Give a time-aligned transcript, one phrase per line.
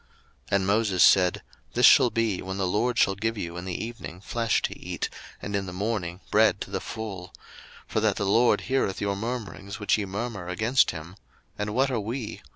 [0.47, 1.43] 02:016:008 And Moses said,
[1.75, 5.09] This shall be, when the LORD shall give you in the evening flesh to eat,
[5.43, 7.31] and in the morning bread to the full;
[7.85, 11.17] for that the LORD heareth your murmurings which ye murmur against him:
[11.55, 12.41] and what are we?